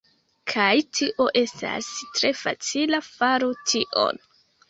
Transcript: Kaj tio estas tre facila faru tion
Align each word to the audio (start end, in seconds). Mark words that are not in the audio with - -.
Kaj 0.51 0.69
tio 0.99 1.27
estas 1.41 1.89
tre 2.15 2.33
facila 2.41 3.03
faru 3.11 3.53
tion 3.73 4.19